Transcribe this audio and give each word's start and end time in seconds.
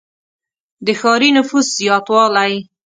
•د 0.85 0.87
ښاري 0.99 1.29
نفوس 1.37 1.67
زیاتوالی. 1.79 2.53